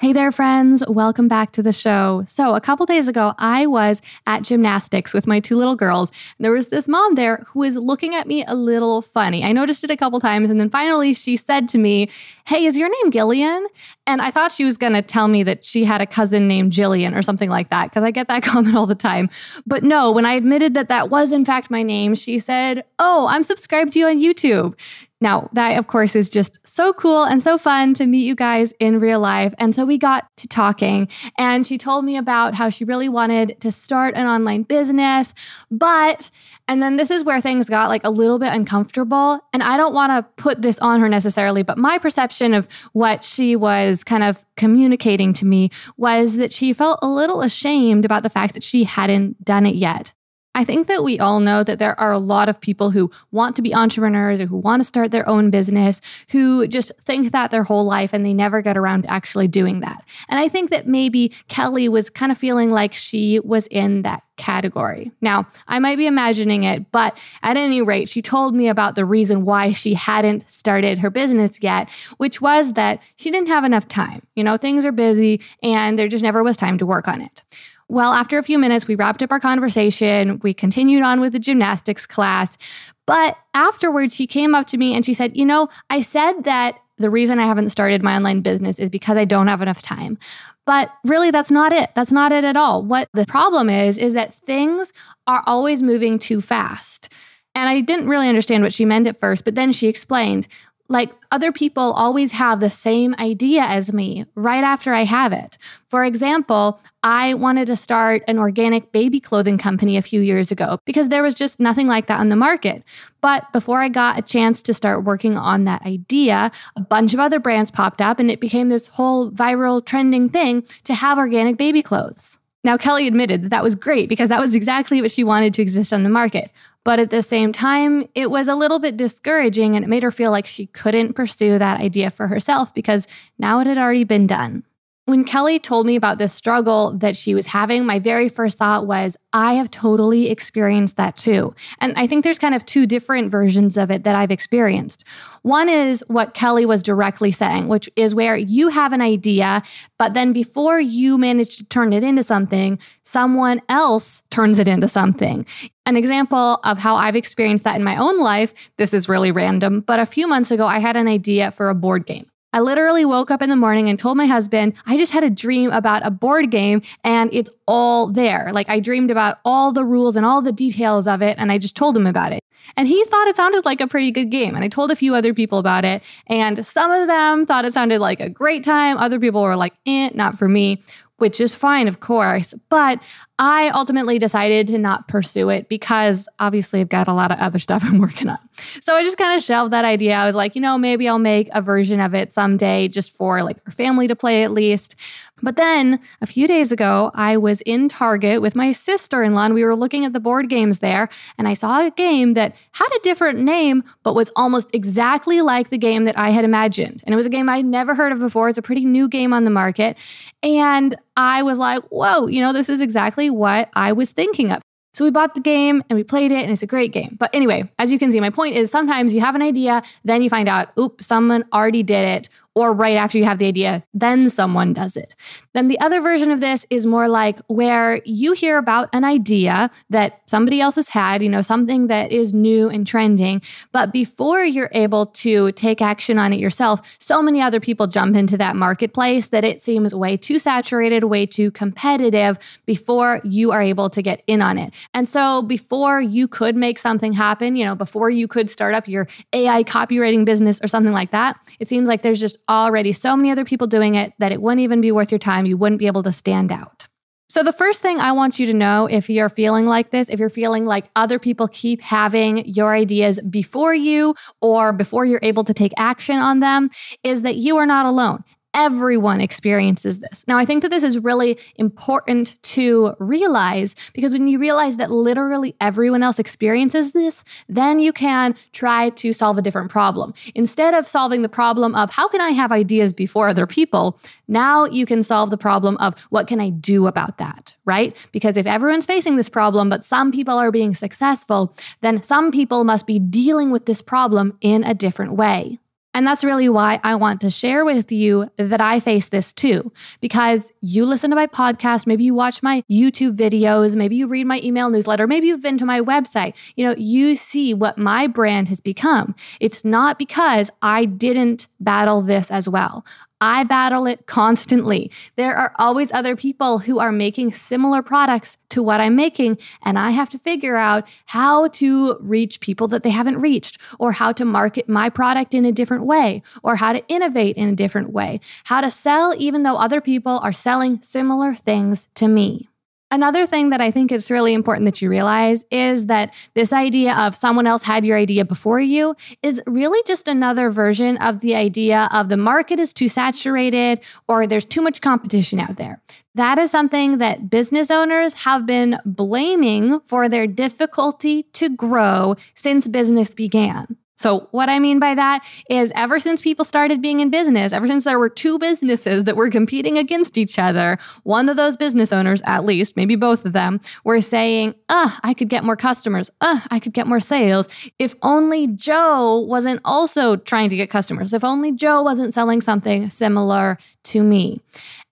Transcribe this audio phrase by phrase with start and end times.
[0.00, 0.82] Hey there, friends.
[0.88, 2.24] Welcome back to the show.
[2.26, 6.10] So, a couple days ago, I was at gymnastics with my two little girls.
[6.38, 9.44] And There was this mom there who was looking at me a little funny.
[9.44, 12.08] I noticed it a couple times, and then finally she said to me,
[12.46, 13.66] Hey, is your name Gillian?
[14.06, 16.72] And I thought she was going to tell me that she had a cousin named
[16.72, 19.28] Jillian or something like that, because I get that comment all the time.
[19.66, 23.26] But no, when I admitted that that was in fact my name, she said, Oh,
[23.28, 24.78] I'm subscribed to you on YouTube.
[25.20, 28.72] Now, that of course is just so cool and so fun to meet you guys
[28.80, 29.54] in real life.
[29.58, 33.60] And so we got to talking, and she told me about how she really wanted
[33.60, 35.34] to start an online business.
[35.70, 36.30] But,
[36.68, 39.40] and then this is where things got like a little bit uncomfortable.
[39.52, 43.24] And I don't want to put this on her necessarily, but my perception of what
[43.24, 48.22] she was kind of communicating to me was that she felt a little ashamed about
[48.22, 50.12] the fact that she hadn't done it yet.
[50.54, 53.54] I think that we all know that there are a lot of people who want
[53.56, 57.52] to be entrepreneurs or who want to start their own business who just think that
[57.52, 60.04] their whole life and they never get around to actually doing that.
[60.28, 64.24] And I think that maybe Kelly was kind of feeling like she was in that
[64.38, 65.12] category.
[65.20, 69.04] Now, I might be imagining it, but at any rate, she told me about the
[69.04, 73.86] reason why she hadn't started her business yet, which was that she didn't have enough
[73.86, 74.26] time.
[74.34, 77.42] You know, things are busy and there just never was time to work on it.
[77.90, 80.38] Well, after a few minutes, we wrapped up our conversation.
[80.44, 82.56] We continued on with the gymnastics class.
[83.04, 86.78] But afterwards, she came up to me and she said, You know, I said that
[86.98, 90.18] the reason I haven't started my online business is because I don't have enough time.
[90.66, 91.90] But really, that's not it.
[91.96, 92.84] That's not it at all.
[92.84, 94.92] What the problem is, is that things
[95.26, 97.08] are always moving too fast.
[97.56, 100.46] And I didn't really understand what she meant at first, but then she explained
[100.90, 105.56] like other people always have the same idea as me right after I have it.
[105.86, 110.78] For example, I wanted to start an organic baby clothing company a few years ago
[110.84, 112.82] because there was just nothing like that on the market.
[113.20, 117.20] But before I got a chance to start working on that idea, a bunch of
[117.20, 121.56] other brands popped up and it became this whole viral trending thing to have organic
[121.56, 122.39] baby clothes.
[122.62, 125.62] Now, Kelly admitted that that was great because that was exactly what she wanted to
[125.62, 126.50] exist on the market.
[126.84, 130.10] But at the same time, it was a little bit discouraging and it made her
[130.10, 133.06] feel like she couldn't pursue that idea for herself because
[133.38, 134.62] now it had already been done.
[135.06, 138.86] When Kelly told me about this struggle that she was having, my very first thought
[138.86, 141.52] was, I have totally experienced that too.
[141.80, 145.04] And I think there's kind of two different versions of it that I've experienced.
[145.42, 149.62] One is what Kelly was directly saying, which is where you have an idea,
[149.98, 154.86] but then before you manage to turn it into something, someone else turns it into
[154.86, 155.44] something.
[155.86, 159.80] An example of how I've experienced that in my own life, this is really random,
[159.80, 162.29] but a few months ago, I had an idea for a board game.
[162.52, 165.30] I literally woke up in the morning and told my husband, I just had a
[165.30, 168.50] dream about a board game and it's all there.
[168.52, 171.58] Like I dreamed about all the rules and all the details of it, and I
[171.58, 172.40] just told him about it.
[172.76, 174.54] And he thought it sounded like a pretty good game.
[174.54, 177.74] And I told a few other people about it, and some of them thought it
[177.74, 178.96] sounded like a great time.
[178.96, 180.82] Other people were like, eh, not for me,
[181.18, 182.54] which is fine, of course.
[182.68, 183.00] But
[183.40, 187.58] I ultimately decided to not pursue it because obviously I've got a lot of other
[187.66, 188.38] stuff I'm working on.
[188.82, 190.14] So I just kind of shelved that idea.
[190.14, 193.42] I was like, you know, maybe I'll make a version of it someday just for
[193.42, 194.94] like our family to play at least.
[195.42, 199.46] But then a few days ago, I was in Target with my sister in law
[199.46, 201.08] and we were looking at the board games there.
[201.38, 205.70] And I saw a game that had a different name, but was almost exactly like
[205.70, 207.02] the game that I had imagined.
[207.06, 208.50] And it was a game I'd never heard of before.
[208.50, 209.96] It's a pretty new game on the market.
[210.42, 214.62] And I was like, whoa, you know, this is exactly what I was thinking of.
[214.92, 217.16] So we bought the game and we played it, and it's a great game.
[217.18, 220.20] But anyway, as you can see, my point is sometimes you have an idea, then
[220.20, 223.84] you find out, oops, someone already did it, or right after you have the idea,
[223.94, 225.14] then someone does it.
[225.54, 229.70] Then the other version of this is more like where you hear about an idea
[229.90, 233.40] that somebody else has had, you know, something that is new and trending,
[233.72, 238.16] but before you're able to take action on it yourself, so many other people jump
[238.16, 242.36] into that marketplace that it seems way too saturated, way too competitive
[242.66, 244.72] before you are able to get in on it.
[244.92, 248.88] And so before you could make something happen, you know, before you could start up
[248.88, 253.16] your AI copywriting business or something like that, it seems like there's just already so
[253.16, 255.46] many other people doing it that it wouldn't even be worth your time.
[255.46, 256.86] You wouldn't be able to stand out.
[257.30, 260.18] So, the first thing I want you to know if you're feeling like this, if
[260.18, 265.44] you're feeling like other people keep having your ideas before you or before you're able
[265.44, 266.70] to take action on them,
[267.04, 268.24] is that you are not alone.
[268.52, 270.24] Everyone experiences this.
[270.26, 274.90] Now, I think that this is really important to realize because when you realize that
[274.90, 280.14] literally everyone else experiences this, then you can try to solve a different problem.
[280.34, 284.64] Instead of solving the problem of how can I have ideas before other people, now
[284.64, 287.96] you can solve the problem of what can I do about that, right?
[288.10, 292.64] Because if everyone's facing this problem, but some people are being successful, then some people
[292.64, 295.58] must be dealing with this problem in a different way.
[295.92, 299.72] And that's really why I want to share with you that I face this too.
[300.00, 304.26] Because you listen to my podcast, maybe you watch my YouTube videos, maybe you read
[304.26, 306.34] my email newsletter, maybe you've been to my website.
[306.54, 309.14] You know, you see what my brand has become.
[309.40, 312.84] It's not because I didn't battle this as well.
[313.20, 314.90] I battle it constantly.
[315.16, 319.78] There are always other people who are making similar products to what I'm making, and
[319.78, 324.12] I have to figure out how to reach people that they haven't reached, or how
[324.12, 327.90] to market my product in a different way, or how to innovate in a different
[327.92, 332.49] way, how to sell even though other people are selling similar things to me.
[332.92, 336.94] Another thing that I think it's really important that you realize is that this idea
[336.94, 341.36] of someone else had your idea before you is really just another version of the
[341.36, 345.80] idea of the market is too saturated or there's too much competition out there.
[346.16, 352.66] That is something that business owners have been blaming for their difficulty to grow since
[352.66, 353.76] business began.
[354.00, 357.68] So, what I mean by that is ever since people started being in business, ever
[357.68, 361.92] since there were two businesses that were competing against each other, one of those business
[361.92, 366.10] owners, at least, maybe both of them, were saying, uh, I could get more customers.
[366.22, 367.46] Uh, I could get more sales.
[367.78, 371.12] If only Joe wasn't also trying to get customers.
[371.12, 374.40] If only Joe wasn't selling something similar to me.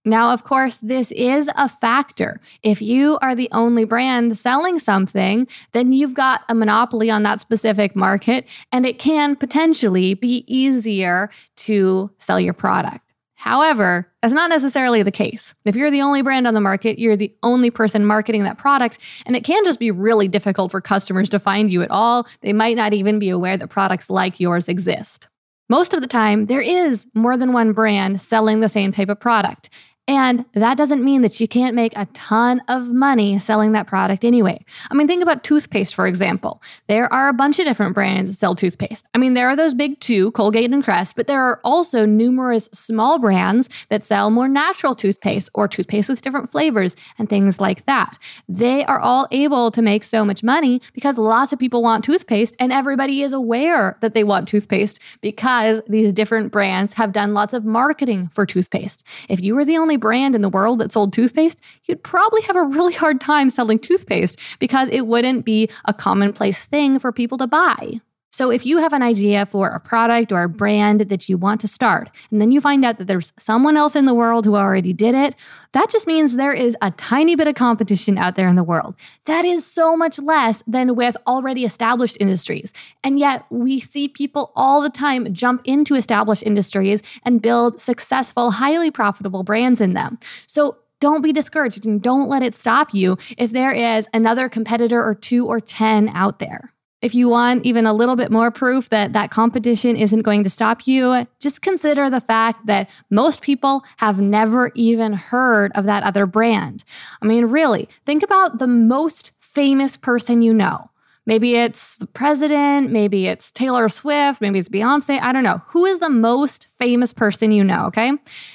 [0.05, 2.41] Now, of course, this is a factor.
[2.63, 7.41] If you are the only brand selling something, then you've got a monopoly on that
[7.41, 13.05] specific market, and it can potentially be easier to sell your product.
[13.35, 15.55] However, that's not necessarily the case.
[15.65, 18.99] If you're the only brand on the market, you're the only person marketing that product,
[19.27, 22.27] and it can just be really difficult for customers to find you at all.
[22.41, 25.29] They might not even be aware that products like yours exist.
[25.69, 29.21] Most of the time, there is more than one brand selling the same type of
[29.21, 29.69] product.
[30.09, 34.25] And that doesn't mean that you can't make a ton of money selling that product
[34.25, 34.65] anyway.
[34.91, 36.63] I mean, think about toothpaste, for example.
[36.87, 39.05] There are a bunch of different brands that sell toothpaste.
[39.15, 42.71] I mean, there are those big two, Colgate and Crest, but there are also numerous
[42.73, 47.85] small brands that sell more natural toothpaste or toothpaste with different flavors and things like
[47.85, 48.19] that.
[48.49, 52.55] They are all able to make so much money because lots of people want toothpaste
[52.59, 57.53] and everybody is aware that they want toothpaste because these different brands have done lots
[57.53, 59.05] of marketing for toothpaste.
[59.29, 62.57] If you were the only brand in the world that sold toothpaste, you'd probably have
[62.57, 67.39] a really hard time selling toothpaste because it wouldn't be a commonplace thing for people
[67.39, 68.01] to buy.
[68.31, 71.63] So, if you have an idea for a product or a brand that you want
[71.63, 74.55] to start, and then you find out that there's someone else in the world who
[74.55, 75.35] already did it,
[75.73, 78.95] that just means there is a tiny bit of competition out there in the world.
[79.25, 82.73] That is so much less than with already established industries.
[83.03, 88.51] And yet, we see people all the time jump into established industries and build successful,
[88.51, 90.19] highly profitable brands in them.
[90.47, 95.03] So, don't be discouraged and don't let it stop you if there is another competitor
[95.03, 96.75] or two or 10 out there.
[97.01, 100.51] If you want even a little bit more proof that that competition isn't going to
[100.51, 106.03] stop you, just consider the fact that most people have never even heard of that
[106.03, 106.83] other brand.
[107.23, 110.91] I mean, really, think about the most famous person you know.
[111.25, 115.61] Maybe it's the president, maybe it's Taylor Swift, maybe it's Beyonce, I don't know.
[115.67, 118.13] Who is the most famous person you know, okay?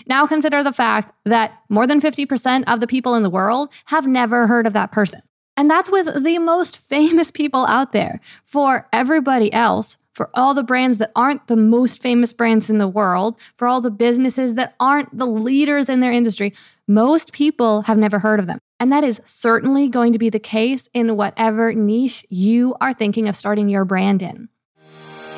[0.08, 4.08] Now consider the fact that more than 50% of the people in the world have
[4.08, 5.22] never heard of that person.
[5.56, 8.20] And that's with the most famous people out there.
[8.44, 12.88] For everybody else, for all the brands that aren't the most famous brands in the
[12.88, 16.54] world, for all the businesses that aren't the leaders in their industry,
[16.88, 18.60] most people have never heard of them.
[18.80, 23.28] And that is certainly going to be the case in whatever niche you are thinking
[23.28, 24.50] of starting your brand in.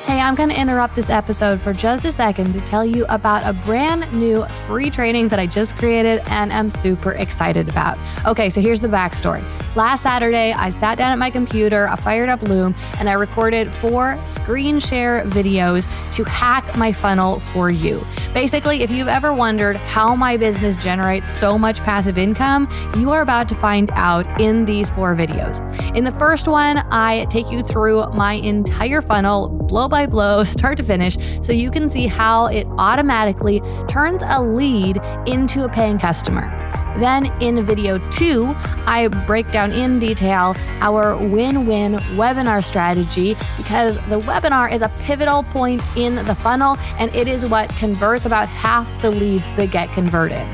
[0.06, 3.42] Hey, I'm going to interrupt this episode for just a second to tell you about
[3.44, 7.98] a brand new free training that I just created and am super excited about.
[8.24, 9.42] Okay, so here's the backstory.
[9.74, 13.68] Last Saturday, I sat down at my computer, I fired up Loom, and I recorded
[13.80, 18.06] four screen share videos to hack my funnel for you.
[18.32, 23.22] Basically, if you've ever wondered how my business generates so much passive income, you are
[23.22, 25.60] about to find out in these four videos.
[25.96, 30.76] In the first one, I take you through my entire funnel, blow by blow, start
[30.78, 35.98] to finish, so you can see how it automatically turns a lead into a paying
[35.98, 36.52] customer.
[36.98, 38.54] Then in video two,
[38.86, 44.90] I break down in detail our win win webinar strategy because the webinar is a
[45.00, 49.70] pivotal point in the funnel and it is what converts about half the leads that
[49.70, 50.46] get converted.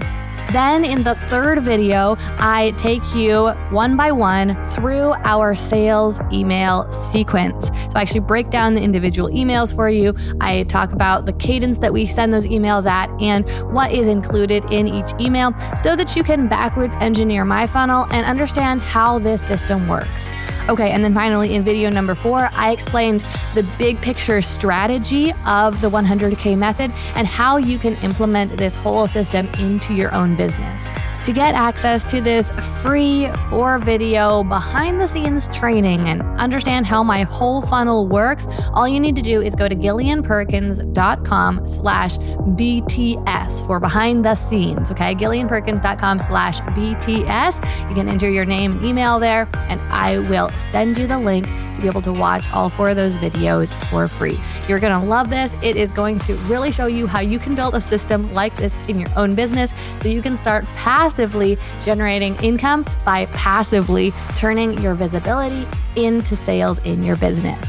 [0.53, 6.87] Then in the third video, I take you one by one through our sales email
[7.11, 7.69] sequence.
[7.69, 10.15] So I actually break down the individual emails for you.
[10.43, 14.63] I talk about the cadence that we send those emails at and what is included
[14.71, 19.41] in each email so that you can backwards engineer my funnel and understand how this
[19.41, 20.31] system works.
[20.69, 25.81] Okay, and then finally in video number four, I explained the big picture strategy of
[25.81, 30.42] the 100K method and how you can implement this whole system into your own business
[30.43, 31.12] business.
[31.25, 32.51] To get access to this
[32.83, 38.89] free four video behind the scenes training and understand how my whole funnel works, all
[38.89, 44.91] you need to do is go to gillianperkins.com slash BTS for behind the scenes.
[44.91, 47.89] Okay, gillianperkins.com slash BTS.
[47.89, 51.47] You can enter your name and email there, and I will send you the link
[51.47, 54.41] to be able to watch all four of those videos for free.
[54.69, 55.55] You're going to love this.
[55.63, 58.75] It is going to really show you how you can build a system like this
[58.89, 60.65] in your own business so you can start
[61.13, 67.63] passively generating income by passively turning your visibility into sales in your business.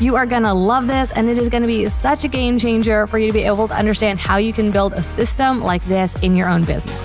[0.00, 2.58] You are going to love this, and it is going to be such a game
[2.58, 5.84] changer for you to be able to understand how you can build a system like
[5.84, 6.96] this in your own business.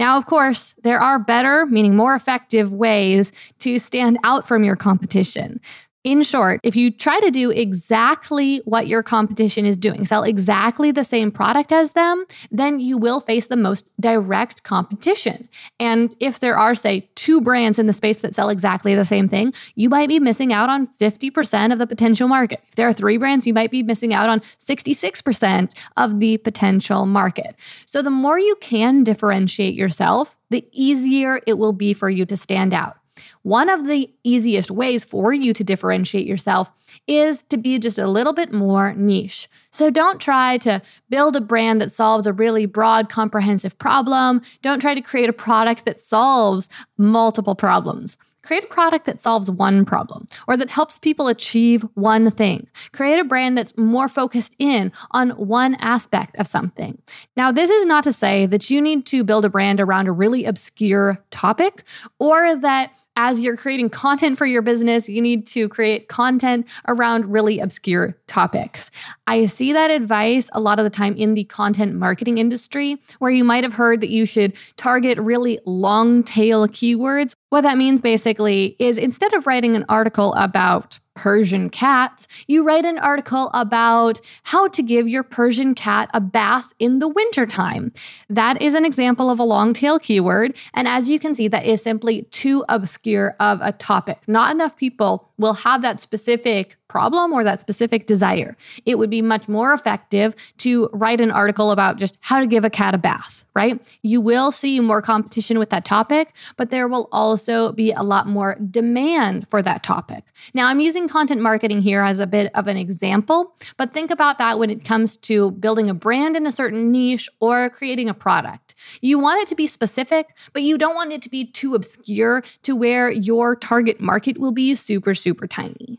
[0.00, 4.74] Now, of course, there are better, meaning more effective ways to stand out from your
[4.74, 5.60] competition.
[6.02, 10.92] In short, if you try to do exactly what your competition is doing, sell exactly
[10.92, 15.46] the same product as them, then you will face the most direct competition.
[15.78, 19.28] And if there are, say, two brands in the space that sell exactly the same
[19.28, 22.62] thing, you might be missing out on 50% of the potential market.
[22.70, 27.04] If there are three brands, you might be missing out on 66% of the potential
[27.04, 27.54] market.
[27.84, 32.38] So the more you can differentiate yourself, the easier it will be for you to
[32.38, 32.96] stand out.
[33.42, 36.70] One of the easiest ways for you to differentiate yourself
[37.06, 39.48] is to be just a little bit more niche.
[39.70, 44.42] So don't try to build a brand that solves a really broad, comprehensive problem.
[44.62, 48.16] Don't try to create a product that solves multiple problems.
[48.42, 52.66] Create a product that solves one problem or that helps people achieve one thing.
[52.92, 57.00] Create a brand that's more focused in on one aspect of something.
[57.36, 60.12] Now, this is not to say that you need to build a brand around a
[60.12, 61.84] really obscure topic
[62.18, 67.30] or that as you're creating content for your business, you need to create content around
[67.30, 68.90] really obscure topics.
[69.30, 73.30] I see that advice a lot of the time in the content marketing industry, where
[73.30, 77.34] you might have heard that you should target really long tail keywords.
[77.50, 82.84] What that means basically is instead of writing an article about Persian cats, you write
[82.84, 87.92] an article about how to give your Persian cat a bath in the wintertime.
[88.30, 90.56] That is an example of a long tail keyword.
[90.74, 94.18] And as you can see, that is simply too obscure of a topic.
[94.26, 98.56] Not enough people will have that specific problem or that specific desire.
[98.84, 102.64] It would be much more effective to write an article about just how to give
[102.64, 103.80] a cat a bath, right?
[104.02, 108.26] You will see more competition with that topic, but there will also be a lot
[108.26, 110.24] more demand for that topic.
[110.52, 114.38] Now, I'm using content marketing here as a bit of an example, but think about
[114.38, 118.14] that when it comes to building a brand in a certain niche or creating a
[118.14, 118.74] product.
[119.00, 122.42] You want it to be specific, but you don't want it to be too obscure
[122.62, 125.98] to where your target market will be super, super tiny.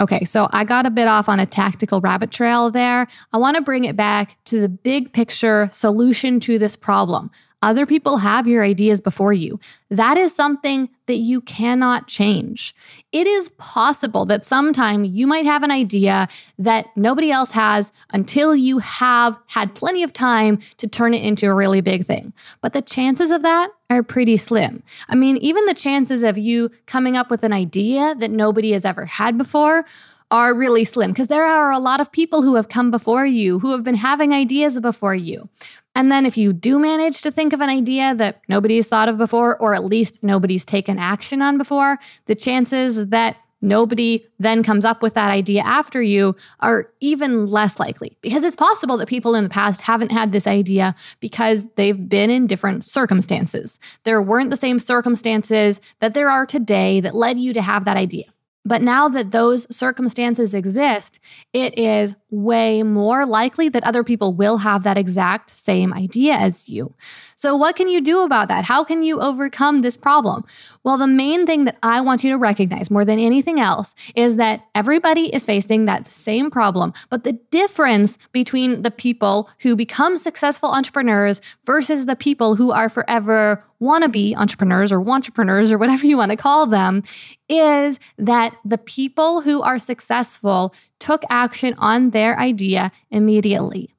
[0.00, 3.06] Okay, so I got a bit off on a tactical rabbit trail there.
[3.32, 7.30] I want to bring it back to the big picture solution to this problem.
[7.62, 9.60] Other people have your ideas before you.
[9.90, 12.74] That is something that you cannot change.
[13.12, 18.56] It is possible that sometime you might have an idea that nobody else has until
[18.56, 22.32] you have had plenty of time to turn it into a really big thing.
[22.62, 24.82] But the chances of that are pretty slim.
[25.08, 28.84] I mean, even the chances of you coming up with an idea that nobody has
[28.86, 29.84] ever had before
[30.30, 33.58] are really slim because there are a lot of people who have come before you
[33.58, 35.48] who have been having ideas before you.
[35.94, 39.18] And then if you do manage to think of an idea that nobody's thought of
[39.18, 44.84] before, or at least nobody's taken action on before, the chances that nobody then comes
[44.84, 49.34] up with that idea after you are even less likely because it's possible that people
[49.34, 53.78] in the past haven't had this idea because they've been in different circumstances.
[54.04, 57.96] There weren't the same circumstances that there are today that led you to have that
[57.96, 58.24] idea.
[58.64, 61.18] But now that those circumstances exist,
[61.52, 66.68] it is way more likely that other people will have that exact same idea as
[66.68, 66.94] you.
[67.40, 68.66] So, what can you do about that?
[68.66, 70.44] How can you overcome this problem?
[70.84, 74.36] Well, the main thing that I want you to recognize more than anything else is
[74.36, 76.92] that everybody is facing that same problem.
[77.08, 82.90] But the difference between the people who become successful entrepreneurs versus the people who are
[82.90, 87.02] forever wannabe entrepreneurs or wantrepreneurs or whatever you want to call them
[87.48, 93.94] is that the people who are successful took action on their idea immediately.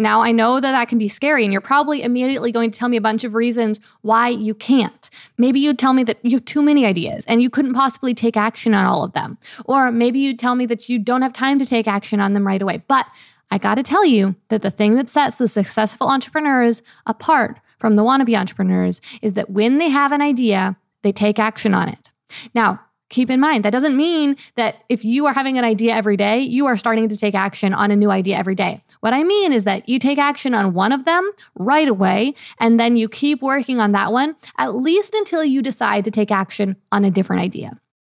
[0.00, 2.88] Now, I know that that can be scary, and you're probably immediately going to tell
[2.88, 5.10] me a bunch of reasons why you can't.
[5.36, 8.36] Maybe you'd tell me that you have too many ideas and you couldn't possibly take
[8.36, 9.36] action on all of them.
[9.66, 12.46] Or maybe you'd tell me that you don't have time to take action on them
[12.46, 12.82] right away.
[12.88, 13.06] But
[13.50, 17.96] I got to tell you that the thing that sets the successful entrepreneurs apart from
[17.96, 22.10] the wannabe entrepreneurs is that when they have an idea, they take action on it.
[22.54, 22.80] Now,
[23.10, 26.40] keep in mind that doesn't mean that if you are having an idea every day,
[26.40, 28.82] you are starting to take action on a new idea every day.
[29.00, 32.80] What I mean is that you take action on one of them right away, and
[32.80, 36.76] then you keep working on that one at least until you decide to take action
[36.92, 37.78] on a different idea.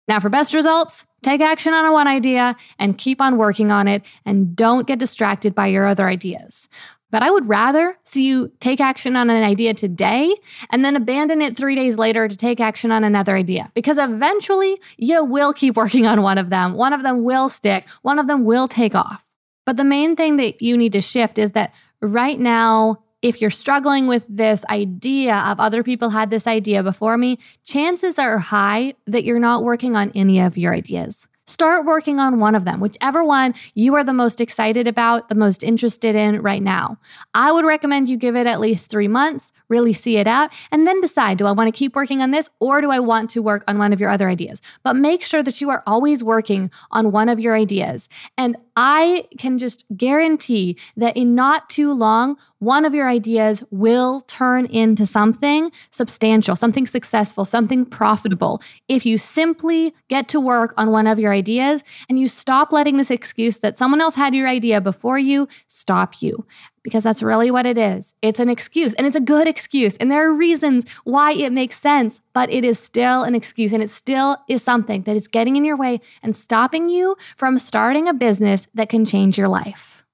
[0.08, 3.86] Now, for best results, take action on a one idea and keep on working on
[3.86, 6.68] it, and don't get distracted by your other ideas.
[7.10, 10.34] But I would rather see you take action on an idea today
[10.70, 13.70] and then abandon it three days later to take action on another idea.
[13.74, 16.74] Because eventually you will keep working on one of them.
[16.74, 19.26] One of them will stick, one of them will take off.
[19.66, 23.50] But the main thing that you need to shift is that right now, if you're
[23.50, 28.94] struggling with this idea of other people had this idea before me, chances are high
[29.06, 31.28] that you're not working on any of your ideas.
[31.50, 35.34] Start working on one of them, whichever one you are the most excited about, the
[35.34, 36.96] most interested in right now.
[37.34, 40.86] I would recommend you give it at least three months, really see it out, and
[40.86, 43.42] then decide do I want to keep working on this or do I want to
[43.42, 44.62] work on one of your other ideas?
[44.84, 48.08] But make sure that you are always working on one of your ideas.
[48.38, 54.22] And I can just guarantee that in not too long, one of your ideas will
[54.22, 58.62] turn into something substantial, something successful, something profitable.
[58.88, 62.96] If you simply get to work on one of your ideas and you stop letting
[62.96, 66.46] this excuse that someone else had your idea before you stop you.
[66.82, 68.14] Because that's really what it is.
[68.22, 69.96] It's an excuse and it's a good excuse.
[69.96, 73.82] And there are reasons why it makes sense, but it is still an excuse and
[73.82, 78.08] it still is something that is getting in your way and stopping you from starting
[78.08, 80.04] a business that can change your life.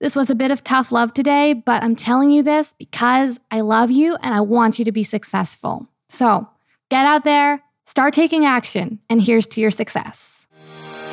[0.00, 3.62] This was a bit of tough love today, but I'm telling you this because I
[3.62, 5.88] love you and I want you to be successful.
[6.08, 6.48] So
[6.88, 10.46] get out there, start taking action, and here's to your success.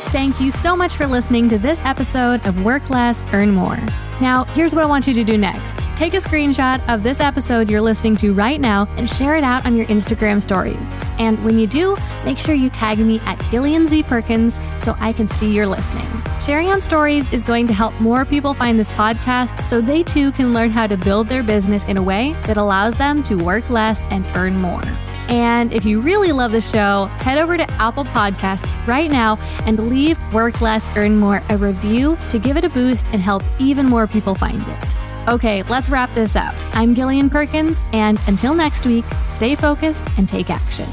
[0.10, 3.80] Thank you so much for listening to this episode of Work Less, Earn More.
[4.22, 5.78] Now, here's what I want you to do next.
[5.98, 9.66] Take a screenshot of this episode you're listening to right now and share it out
[9.66, 10.90] on your Instagram stories.
[11.18, 15.12] And when you do, make sure you tag me at Gillian Z Perkins so I
[15.12, 16.08] can see you're listening.
[16.40, 20.32] Sharing on stories is going to help more people find this podcast so they too
[20.34, 23.70] can learn how to build their business in a way that allows them to work
[23.70, 24.82] less and earn more.
[25.28, 29.90] And if you really love the show, head over to Apple Podcasts right now and
[29.90, 33.90] leave Work Less, Earn More a review to give it a boost and help even
[34.06, 35.28] more people find it.
[35.28, 36.54] Okay, let's wrap this up.
[36.76, 40.88] I'm Gillian Perkins, and until next week, stay focused and take action.